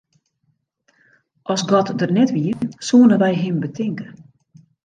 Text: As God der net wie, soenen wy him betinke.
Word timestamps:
As 1.51 1.61
God 1.71 1.87
der 1.99 2.11
net 2.17 2.31
wie, 2.35 2.51
soenen 2.87 3.21
wy 3.23 3.33
him 3.41 3.57
betinke. 3.63 4.05